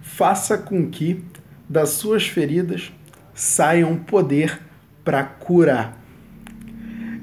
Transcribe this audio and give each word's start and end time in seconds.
faça 0.00 0.56
com 0.56 0.88
que 0.88 1.24
das 1.68 1.90
suas 1.90 2.26
feridas 2.26 2.92
saia 3.34 3.86
um 3.86 3.96
poder 3.96 4.60
para 5.04 5.22
curar. 5.24 6.00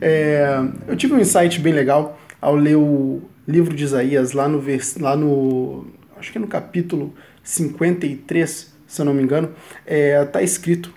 É, 0.01 0.47
eu 0.87 0.95
tive 0.95 1.13
um 1.13 1.19
insight 1.19 1.59
bem 1.59 1.73
legal 1.73 2.19
ao 2.41 2.55
ler 2.55 2.75
o 2.75 3.21
livro 3.47 3.75
de 3.75 3.83
Isaías 3.83 4.33
lá 4.33 4.47
no, 4.47 4.61
lá 4.99 5.15
no 5.15 5.87
acho 6.17 6.31
que 6.31 6.37
é 6.37 6.41
no 6.41 6.47
capítulo 6.47 7.13
53, 7.43 8.73
se 8.87 9.01
eu 9.01 9.05
não 9.05 9.13
me 9.13 9.23
engano, 9.23 9.53
está 9.85 9.93
é, 9.93 10.25
tá 10.25 10.41
escrito 10.41 10.93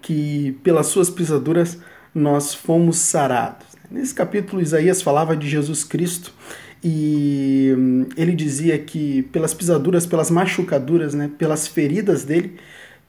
que 0.00 0.58
pelas 0.62 0.86
suas 0.86 1.08
pisaduras 1.08 1.78
nós 2.14 2.54
fomos 2.54 2.98
sarados. 2.98 3.66
Nesse 3.90 4.14
capítulo, 4.14 4.60
Isaías 4.60 5.00
falava 5.00 5.36
de 5.36 5.48
Jesus 5.48 5.84
Cristo 5.84 6.34
e 6.82 7.72
hum, 7.76 8.06
ele 8.16 8.32
dizia 8.32 8.78
que 8.78 9.22
pelas 9.24 9.54
pisaduras, 9.54 10.06
pelas 10.06 10.30
machucaduras, 10.30 11.14
né, 11.14 11.30
pelas 11.38 11.66
feridas 11.66 12.24
dele, 12.24 12.58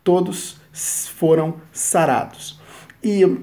todos 0.03 0.57
foram 1.15 1.55
sarados. 1.71 2.59
E 3.01 3.25
hum, 3.25 3.38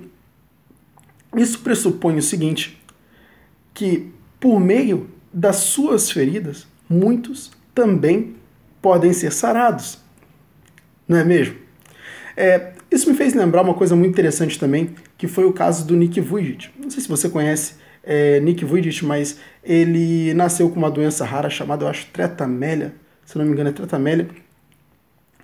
isso 1.36 1.60
pressupõe 1.60 2.16
o 2.16 2.22
seguinte, 2.22 2.80
que 3.74 4.10
por 4.38 4.60
meio 4.60 5.10
das 5.32 5.56
suas 5.56 6.10
feridas, 6.10 6.66
muitos 6.88 7.50
também 7.74 8.36
podem 8.80 9.12
ser 9.12 9.32
sarados. 9.32 9.98
Não 11.06 11.18
é 11.18 11.24
mesmo? 11.24 11.56
É, 12.36 12.72
isso 12.90 13.08
me 13.08 13.16
fez 13.16 13.34
lembrar 13.34 13.62
uma 13.62 13.74
coisa 13.74 13.94
muito 13.94 14.10
interessante 14.10 14.58
também, 14.58 14.94
que 15.18 15.28
foi 15.28 15.44
o 15.44 15.52
caso 15.52 15.86
do 15.86 15.96
Nick 15.96 16.20
Vujicic. 16.20 16.70
Não 16.78 16.90
sei 16.90 17.02
se 17.02 17.08
você 17.08 17.28
conhece 17.28 17.74
é, 18.02 18.40
Nick 18.40 18.64
Vujicic, 18.64 19.04
mas 19.04 19.38
ele 19.62 20.32
nasceu 20.34 20.70
com 20.70 20.76
uma 20.76 20.90
doença 20.90 21.24
rara 21.24 21.50
chamada, 21.50 21.84
eu 21.84 21.88
acho, 21.88 22.06
tretamélia, 22.06 22.94
se 23.24 23.36
não 23.36 23.44
me 23.44 23.52
engano 23.52 23.70
é 23.70 23.72
tretamélia. 23.72 24.28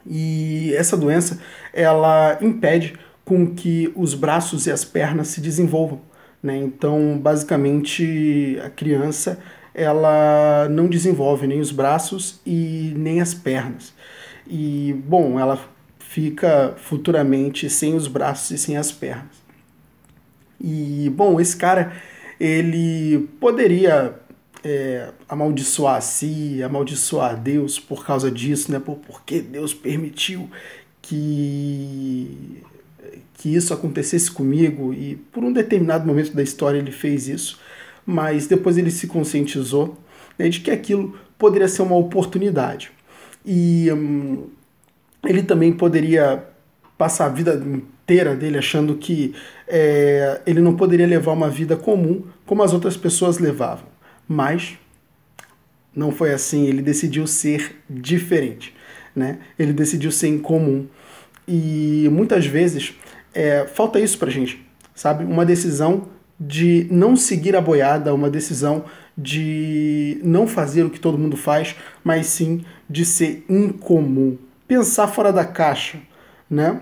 E 0.09 0.73
essa 0.75 0.97
doença, 0.97 1.41
ela 1.73 2.39
impede 2.41 2.95
com 3.25 3.55
que 3.55 3.93
os 3.97 4.15
braços 4.15 4.67
e 4.67 4.71
as 4.71 4.85
pernas 4.85 5.29
se 5.29 5.41
desenvolvam. 5.41 6.01
Né? 6.43 6.57
Então, 6.59 7.19
basicamente, 7.19 8.59
a 8.65 8.71
criança 8.71 9.39
ela 9.75 10.69
não 10.71 10.89
desenvolve 10.89 11.47
nem 11.47 11.61
os 11.61 11.71
braços 11.71 12.41
e 12.47 12.95
nem 12.97 13.21
as 13.21 13.35
pernas. 13.35 13.93
E, 14.47 14.95
bom, 15.07 15.39
ela 15.39 15.59
fica 15.99 16.75
futuramente 16.79 17.69
sem 17.69 17.95
os 17.95 18.09
braços 18.09 18.51
e 18.53 18.59
sem 18.59 18.77
as 18.79 18.91
pernas. 18.91 19.45
E, 20.59 21.13
bom, 21.15 21.39
esse 21.39 21.55
cara, 21.55 21.93
ele 22.39 23.29
poderia 23.41 24.15
é, 24.65 25.11
amaldiçoar 25.29 25.97
a 25.97 26.01
si, 26.01 26.63
amaldiçoar 26.63 27.37
Deus 27.37 27.79
por 27.79 28.05
causa 28.05 28.31
disso, 28.31 28.71
né? 28.73 28.79
Por, 28.79 28.97
porque 28.97 29.41
Deus 29.41 29.73
permitiu 29.73 30.51
que, 31.01 32.63
que 33.35 33.55
isso 33.55 33.73
acontecesse 33.73 34.31
comigo 34.31 34.93
e 34.93 35.17
por 35.33 35.45
um 35.45 35.53
determinado 35.53 36.07
momento 36.07 36.35
da 36.35 36.43
história 36.43 36.79
ele 36.79 36.93
fez 36.93 37.29
isso, 37.29 37.61
mas 38.05 38.47
depois 38.47 38.77
ele 38.77 38.91
se 38.91 39.07
conscientizou 39.07 39.97
né, 40.39 40.49
de 40.49 40.61
que 40.61 40.71
aquilo 40.71 41.19
poderia 41.39 41.69
ser 41.69 41.83
uma 41.83 41.97
oportunidade. 41.97 42.91
E 43.45 43.91
hum, 43.93 44.49
ele 45.25 45.43
também 45.43 45.73
poderia 45.73 46.45
passar 46.97 47.27
a 47.27 47.29
vida 47.29 47.55
inteira 47.55 48.35
dele 48.35 48.59
achando 48.59 48.95
que 48.97 49.35
é, 49.69 50.41
ele 50.47 50.61
não 50.61 50.77
poderia 50.77 51.07
levar 51.07 51.33
uma 51.33 51.51
vida 51.51 51.77
comum 51.77 52.23
como 52.45 52.63
as 52.63 52.73
outras 52.73 52.97
pessoas 52.97 53.39
levavam. 53.39 53.87
Mas 54.29 54.79
não 55.95 56.11
foi 56.13 56.33
assim, 56.33 56.67
ele 56.67 56.83
decidiu 56.83 57.27
ser 57.27 57.77
diferente, 57.89 58.75
né? 59.15 59.39
Ele 59.59 59.73
decidiu 59.73 60.13
ser 60.13 60.29
incomum. 60.29 60.87
E 61.49 62.09
muitas 62.11 62.45
vezes 62.47 62.95
é, 63.33 63.67
falta 63.67 63.99
isso 63.99 64.19
pra 64.19 64.31
gente, 64.31 64.65
sabe? 64.95 65.25
Uma 65.25 65.45
decisão 65.45 66.09
de 66.39 66.87
não 66.91 67.17
seguir 67.17 67.57
a 67.57 67.61
boiada, 67.61 68.13
uma 68.15 68.29
decisão 68.29 68.85
de 69.17 70.21
não 70.23 70.47
fazer 70.47 70.85
o 70.85 70.91
que 70.91 71.01
todo 71.01 71.17
mundo 71.17 71.37
faz, 71.37 71.75
mas 72.05 72.27
sim 72.27 72.65
de 72.89 73.05
ser 73.05 73.45
incomum, 73.49 74.37
pensar 74.69 75.09
fora 75.09 75.33
da 75.33 75.45
caixa, 75.45 75.99
né? 76.49 76.81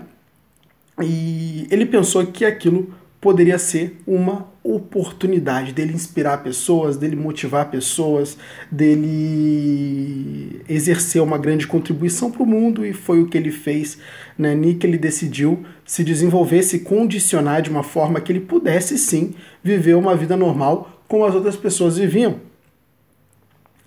E 1.01 1.67
ele 1.69 1.85
pensou 1.85 2.25
que 2.25 2.45
aquilo 2.45 2.93
poderia 3.19 3.57
ser 3.57 3.99
uma 4.05 4.47
oportunidade 4.63 5.73
dele 5.73 5.93
inspirar 5.93 6.43
pessoas, 6.43 6.95
dele 6.97 7.15
motivar 7.15 7.69
pessoas, 7.69 8.37
dele 8.71 10.61
exercer 10.69 11.21
uma 11.21 11.37
grande 11.37 11.67
contribuição 11.67 12.31
para 12.31 12.43
o 12.43 12.45
mundo 12.45 12.85
e 12.85 12.93
foi 12.93 13.21
o 13.21 13.27
que 13.27 13.37
ele 13.37 13.51
fez. 13.51 13.97
Né? 14.37 14.55
Nick 14.55 14.85
ele 14.85 14.97
decidiu 14.97 15.65
se 15.85 16.03
desenvolver, 16.03 16.63
se 16.63 16.79
condicionar 16.79 17.61
de 17.61 17.69
uma 17.69 17.83
forma 17.83 18.21
que 18.21 18.31
ele 18.31 18.41
pudesse 18.41 18.97
sim 18.97 19.33
viver 19.63 19.95
uma 19.95 20.15
vida 20.15 20.37
normal 20.37 21.01
como 21.07 21.25
as 21.25 21.35
outras 21.35 21.55
pessoas 21.55 21.97
viviam. 21.97 22.39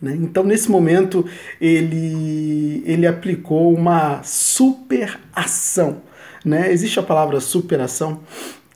Né? 0.00 0.16
Então, 0.20 0.44
nesse 0.44 0.70
momento, 0.70 1.24
ele, 1.60 2.82
ele 2.86 3.06
aplicou 3.06 3.74
uma 3.74 4.22
superação. 4.22 6.02
Né? 6.44 6.72
Existe 6.72 6.98
a 7.00 7.02
palavra 7.02 7.40
superação, 7.40 8.20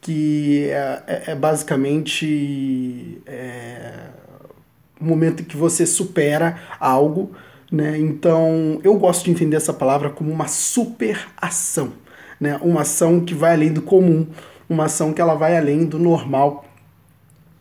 que 0.01 0.67
é, 0.69 1.03
é, 1.07 1.23
é 1.29 1.35
basicamente 1.35 3.23
é, 3.25 3.93
o 5.01 5.05
momento 5.05 5.43
em 5.43 5.45
que 5.45 5.57
você 5.57 5.87
supera 5.87 6.59
algo. 6.81 7.33
Né? 7.71 7.99
Então, 7.99 8.81
eu 8.83 8.99
gosto 8.99 9.25
de 9.25 9.31
entender 9.31 9.57
essa 9.57 9.73
palavra 9.73 10.11
como 10.11 10.31
uma 10.31 10.49
superação. 10.49 11.93
Né? 12.41 12.59
Uma 12.61 12.83
ação 12.83 13.21
que 13.21 13.35
vai 13.35 13.55
além 13.55 13.73
do 13.73 13.83
comum, 13.83 14.27
uma 14.69 14.87
ação 14.87 15.13
que 15.13 15.21
ela 15.21 15.35
vai 15.35 15.57
além 15.57 15.85
do 15.85 15.99
normal. 15.99 16.65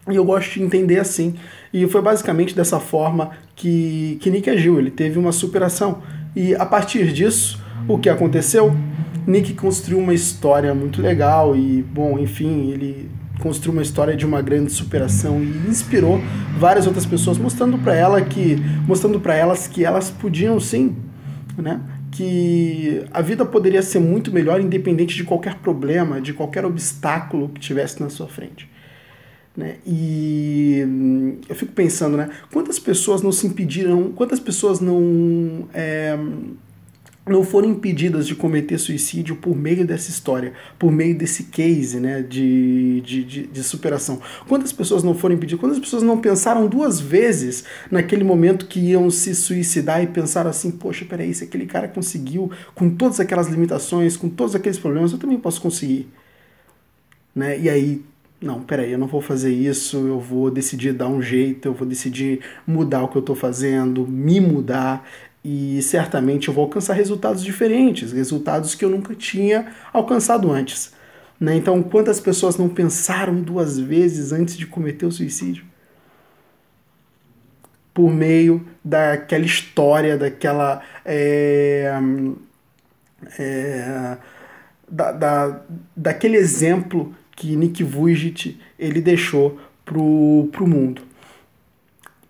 E 0.09 0.16
eu 0.16 0.25
gosto 0.25 0.53
de 0.53 0.63
entender 0.63 1.00
assim. 1.00 1.35
E 1.73 1.88
foi 1.88 2.01
basicamente 2.01 2.56
dessa 2.56 2.79
forma 2.79 3.31
que, 3.56 4.17
que 4.22 4.29
Nick 4.29 4.50
agiu. 4.50 4.79
Ele 4.79 4.91
teve 4.91 5.19
uma 5.19 5.31
superação. 5.31 6.01
E 6.35 6.56
a 6.56 6.66
partir 6.66 7.12
disso, 7.13 7.62
o 7.88 7.97
que 8.00 8.09
aconteceu? 8.09 8.75
Nick 9.28 9.53
construiu 9.53 10.00
uma 10.00 10.13
história 10.13 10.73
muito 10.73 11.01
legal 11.01 11.56
e, 11.56 11.84
bom, 11.84 12.17
enfim, 12.17 12.72
ele 12.72 13.09
construiu 13.40 13.73
uma 13.73 13.81
história 13.81 14.16
de 14.16 14.25
uma 14.25 14.41
grande 14.41 14.72
superação 14.72 15.44
e 15.44 15.69
inspirou 15.69 16.22
várias 16.57 16.88
outras 16.88 17.06
pessoas, 17.06 17.38
mostrando 17.38 17.78
para 17.78 17.95
ela 17.95 18.22
que, 18.22 18.56
mostrando 18.88 19.19
para 19.19 19.35
elas 19.35 19.67
que 19.67 19.84
elas 19.84 20.09
podiam 20.09 20.59
sim, 20.59 20.95
né? 21.57 21.81
Que 22.11 23.03
a 23.11 23.22
vida 23.22 23.45
poderia 23.45 23.81
ser 23.81 24.00
muito 24.00 24.31
melhor 24.31 24.59
independente 24.59 25.16
de 25.16 25.23
qualquer 25.23 25.56
problema, 25.56 26.22
de 26.22 26.34
qualquer 26.34 26.66
obstáculo 26.66 27.50
que 27.50 27.59
tivesse 27.59 28.01
na 28.01 28.09
sua 28.09 28.28
frente. 28.28 28.70
Né? 29.56 29.78
E 29.85 30.84
hum, 30.88 31.38
eu 31.50 31.56
fico 31.56 31.73
pensando, 31.73 32.16
né? 32.16 32.29
Quantas 32.53 32.79
pessoas 32.79 33.22
não 33.22 33.31
se 33.31 33.45
impediram, 33.45 34.12
quantas 34.13 34.39
pessoas 34.39 34.79
não 34.79 35.67
é, 35.73 36.17
não 37.25 37.44
foram 37.44 37.69
impedidas 37.69 38.25
de 38.25 38.34
cometer 38.34 38.78
suicídio 38.79 39.35
por 39.35 39.56
meio 39.56 39.85
dessa 39.85 40.09
história, 40.09 40.53
por 40.79 40.91
meio 40.91 41.16
desse 41.16 41.45
case 41.45 42.00
né, 42.00 42.22
de, 42.22 43.01
de, 43.01 43.23
de, 43.23 43.47
de, 43.47 43.63
superação. 43.63 44.19
Quantas 44.47 44.72
pessoas 44.72 45.03
não 45.03 45.13
foram 45.13 45.35
impedidas? 45.35 45.59
Quantas 45.59 45.79
pessoas 45.79 46.01
não 46.01 46.19
pensaram 46.19 46.67
duas 46.67 47.00
vezes 47.00 47.63
naquele 47.91 48.23
momento 48.23 48.66
que 48.66 48.79
iam 48.79 49.09
se 49.11 49.35
suicidar 49.35 50.01
e 50.01 50.07
pensaram 50.07 50.50
assim: 50.50 50.72
poxa, 50.72 51.06
peraí, 51.06 51.34
se 51.34 51.44
aquele 51.44 51.67
cara 51.67 51.88
conseguiu, 51.88 52.51
com 52.73 52.90
todas 52.90 53.19
aquelas 53.19 53.47
limitações, 53.47 54.17
com 54.17 54.28
todos 54.28 54.56
aqueles 54.56 54.79
problemas, 54.79 55.11
eu 55.11 55.19
também 55.19 55.38
posso 55.38 55.61
conseguir. 55.61 56.07
Né? 57.35 57.59
E 57.59 57.69
aí 57.69 58.03
não, 58.41 58.62
peraí, 58.62 58.91
eu 58.91 58.97
não 58.97 59.07
vou 59.07 59.22
fazer 59.22 59.53
isso, 59.53 59.97
eu 59.97 60.19
vou 60.19 60.50
decidir 60.50 60.94
dar 60.94 61.07
um 61.07 61.22
jeito, 61.22 61.68
eu 61.68 61.74
vou 61.74 61.88
decidir 61.88 62.41
mudar 62.66 63.03
o 63.03 63.07
que 63.07 63.16
eu 63.16 63.19
estou 63.19 63.35
fazendo, 63.35 64.07
me 64.07 64.40
mudar, 64.40 65.07
e 65.46 65.79
certamente 65.84 66.47
eu 66.47 66.53
vou 66.53 66.64
alcançar 66.64 66.93
resultados 66.93 67.43
diferentes, 67.43 68.11
resultados 68.11 68.73
que 68.73 68.84
eu 68.84 68.90
nunca 68.90 69.14
tinha 69.14 69.72
alcançado 69.93 70.52
antes. 70.52 70.91
Né? 71.40 71.55
Então, 71.55 71.84
quantas 71.84 72.20
pessoas 72.20 72.58
não 72.58 72.67
pensaram 72.67 73.41
duas 73.41 73.78
vezes 73.78 74.32
antes 74.32 74.58
de 74.58 74.66
cometer 74.66 75.05
o 75.05 75.11
suicídio? 75.11 75.66
Por 77.94 78.11
meio 78.11 78.66
daquela 78.84 79.46
história, 79.46 80.17
daquela. 80.17 80.82
É, 81.05 81.91
é, 83.37 84.17
da, 84.90 85.11
da, 85.11 85.61
daquele 85.96 86.37
exemplo 86.37 87.16
que 87.41 87.55
Nick 87.55 87.84
Vujicic 87.84 88.59
ele 88.78 89.02
deixou 89.02 89.59
pro, 89.84 90.47
pro 90.52 90.67
mundo. 90.67 91.02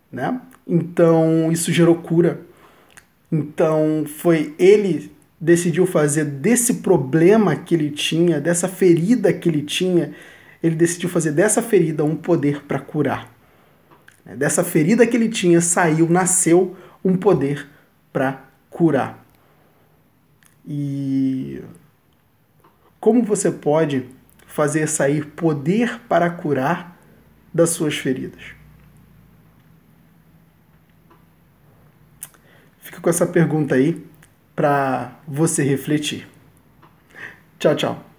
Né? 0.09 0.39
Então, 0.65 1.51
isso 1.51 1.71
gerou 1.73 1.95
cura 1.95 2.39
então 3.31 4.03
foi 4.05 4.53
ele 4.59 5.11
decidiu 5.39 5.87
fazer 5.87 6.25
desse 6.25 6.75
problema 6.75 7.55
que 7.55 7.73
ele 7.73 7.89
tinha, 7.89 8.41
dessa 8.41 8.67
ferida 8.67 9.31
que 9.31 9.47
ele 9.47 9.61
tinha, 9.61 10.13
ele 10.61 10.75
decidiu 10.75 11.09
fazer 11.09 11.31
dessa 11.31 11.61
ferida 11.61 12.03
um 12.03 12.15
poder 12.15 12.63
para 12.63 12.79
curar. 12.79 13.33
Dessa 14.37 14.63
ferida 14.63 15.07
que 15.07 15.15
ele 15.15 15.29
tinha 15.29 15.61
saiu, 15.61 16.07
nasceu 16.09 16.75
um 17.03 17.15
poder 17.15 17.67
para 18.11 18.45
curar. 18.69 19.25
E 20.67 21.61
como 22.99 23.23
você 23.23 23.49
pode 23.49 24.05
fazer 24.51 24.85
sair 24.87 25.25
poder 25.27 25.99
para 26.09 26.29
curar 26.29 26.97
das 27.53 27.69
suas 27.69 27.95
feridas? 27.95 28.43
Fica 32.79 32.99
com 32.99 33.09
essa 33.09 33.25
pergunta 33.25 33.75
aí 33.75 34.05
para 34.53 35.17
você 35.25 35.63
refletir. 35.63 36.27
Tchau, 37.57 37.75
tchau. 37.75 38.10